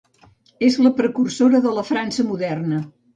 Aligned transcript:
És 0.67 0.77
la 0.85 0.91
precursora 1.01 1.61
de 1.67 1.73
la 1.75 1.83
França 1.91 2.25
moderna. 2.31 2.81